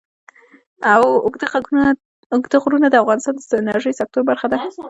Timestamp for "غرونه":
2.63-2.87